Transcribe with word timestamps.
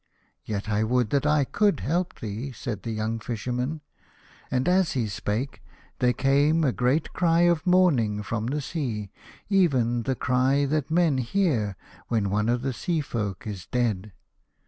"Yet 0.43 0.67
I 0.67 0.83
would 0.83 1.11
that 1.11 1.27
I 1.27 1.43
could 1.43 1.81
help 1.81 2.19
thee," 2.21 2.51
said 2.53 2.81
the 2.81 2.89
young 2.89 3.19
Fisherman. 3.19 3.81
And 4.49 4.67
as 4.67 4.93
he 4.93 5.07
spake 5.07 5.61
there 5.99 6.11
came 6.11 6.63
a 6.63 6.71
great 6.71 7.13
cry 7.13 7.41
of 7.41 7.41
R 7.41 7.43
i 7.43 7.45
2 7.45 7.45
1 7.45 7.45
A 7.45 7.51
House 7.51 7.59
of 7.59 7.63
Pomegranates. 7.63 7.71
mourning 7.71 8.23
from 8.23 8.45
the 8.47 8.61
sea, 8.61 9.11
even 9.49 10.01
the 10.01 10.15
cry 10.15 10.65
that 10.65 10.89
men 10.89 11.19
hear 11.19 11.75
when 12.07 12.31
one 12.31 12.49
of 12.49 12.63
the 12.63 12.73
Sea 12.73 13.01
folk 13.01 13.45
is 13.45 13.67
dead. 13.67 14.11